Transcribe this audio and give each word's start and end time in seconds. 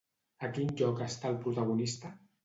A 0.45 0.47
quin 0.53 0.71
lloc 0.79 1.03
està 1.07 1.29
el 1.33 1.37
protagonista? 1.43 2.11